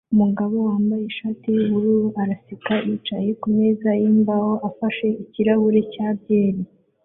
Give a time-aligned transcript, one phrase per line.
[0.13, 6.61] Umugabo wambaye ishati yubururu araseka yicaye kumeza yimbaho afashe ikirahure cya byeri